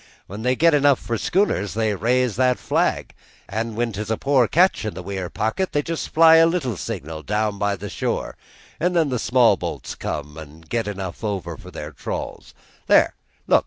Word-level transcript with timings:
"When 0.25 0.41
they 0.41 0.55
get 0.55 0.73
enough 0.73 0.97
for 0.97 1.15
schooners 1.15 1.75
they 1.75 1.93
raise 1.93 2.35
that 2.35 2.57
flag; 2.57 3.13
an' 3.47 3.75
when 3.75 3.91
'tis 3.93 4.09
a 4.09 4.17
poor 4.17 4.47
catch 4.47 4.83
in 4.83 4.95
the 4.95 5.03
weir 5.03 5.29
pocket 5.29 5.73
they 5.73 5.83
just 5.83 6.09
fly 6.09 6.37
a 6.37 6.47
little 6.47 6.75
signal 6.75 7.21
down 7.21 7.59
by 7.59 7.75
the 7.75 7.87
shore, 7.87 8.35
an' 8.79 8.93
then 8.93 9.09
the 9.09 9.19
small 9.19 9.57
bo'ts 9.57 9.93
comes 9.93 10.37
and 10.37 10.67
get 10.67 10.87
enough 10.87 11.23
an' 11.23 11.29
over 11.29 11.55
for 11.55 11.69
their 11.69 11.91
trawls. 11.91 12.55
There, 12.87 13.13
look! 13.45 13.59